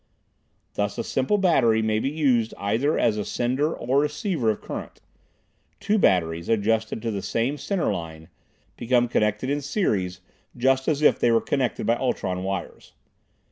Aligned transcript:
Thus 0.73 0.97
a 0.97 1.03
simple 1.03 1.37
battery 1.37 1.83
may 1.83 1.99
be 1.99 2.09
used 2.09 2.55
either 2.57 2.97
as 2.97 3.19
a 3.19 3.23
sender 3.23 3.71
or 3.71 3.99
receiver 3.99 4.49
of 4.49 4.59
current. 4.59 4.99
Two 5.79 5.99
batteries 5.99 6.49
adjusted 6.49 7.03
to 7.03 7.11
the 7.11 7.21
same 7.21 7.55
center 7.59 7.91
line 7.93 8.29
become 8.77 9.07
connected 9.07 9.51
in 9.51 9.61
series 9.61 10.19
just 10.57 10.87
as 10.87 11.03
if 11.03 11.19
they 11.19 11.29
were 11.29 11.39
connected 11.39 11.85
by 11.85 11.97
ultron 11.97 12.41
wires. 12.41 12.93